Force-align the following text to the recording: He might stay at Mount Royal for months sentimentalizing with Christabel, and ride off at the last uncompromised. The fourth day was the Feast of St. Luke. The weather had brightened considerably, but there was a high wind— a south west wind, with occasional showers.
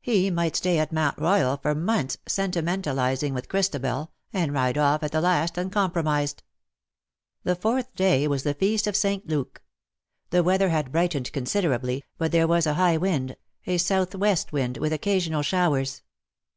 He 0.00 0.30
might 0.30 0.54
stay 0.54 0.78
at 0.78 0.92
Mount 0.92 1.18
Royal 1.18 1.56
for 1.56 1.74
months 1.74 2.16
sentimentalizing 2.28 3.34
with 3.34 3.48
Christabel, 3.48 4.12
and 4.32 4.52
ride 4.52 4.78
off 4.78 5.02
at 5.02 5.10
the 5.10 5.20
last 5.20 5.58
uncompromised. 5.58 6.44
The 7.42 7.56
fourth 7.56 7.92
day 7.96 8.28
was 8.28 8.44
the 8.44 8.54
Feast 8.54 8.86
of 8.86 8.94
St. 8.94 9.26
Luke. 9.26 9.64
The 10.30 10.44
weather 10.44 10.68
had 10.68 10.92
brightened 10.92 11.32
considerably, 11.32 12.04
but 12.18 12.30
there 12.30 12.46
was 12.46 12.68
a 12.68 12.74
high 12.74 12.96
wind— 12.98 13.34
a 13.66 13.78
south 13.78 14.14
west 14.14 14.52
wind, 14.52 14.76
with 14.76 14.92
occasional 14.92 15.42
showers. 15.42 16.02